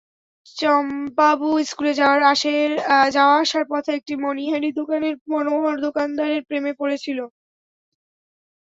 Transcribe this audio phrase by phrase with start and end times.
[0.57, 7.19] চম্পাবু স্কুলে যাওয়া-আসার পথে একটি মনিহারি দোকানের মনোহর দোকানদারের প্রেমে পড়েছিল।